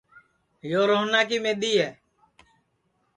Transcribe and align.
یو 0.71 0.81
روہنا 0.89 1.21
کی 1.29 1.37
مِدؔی 1.43 1.73
ہے 1.81 1.89